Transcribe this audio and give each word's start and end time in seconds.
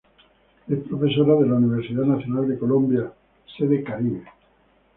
Es 0.67 0.79
profesora 0.79 1.35
de 1.35 1.45
la 1.47 1.53
Universidad 1.57 2.01
Nacional 2.05 2.47
de 2.47 2.57
Colombia, 2.57 3.13
sede 3.55 3.83
Caribe. 3.83 4.23